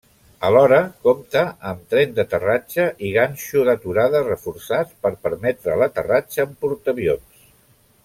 [0.47, 0.77] Alhora
[1.07, 7.51] compta amb tren d'aterratge i ganxo d'aturada reforçats per permetre l'aterratge en portaavions.